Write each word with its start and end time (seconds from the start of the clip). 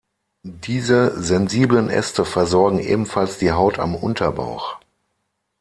Diese 0.41 1.21
sensiblen 1.21 1.91
Äste 1.91 2.25
versorgen 2.25 2.79
ebenfalls 2.79 3.37
die 3.37 3.51
Haut 3.51 3.77
am 3.77 3.93
Unterbauch. 3.93 4.77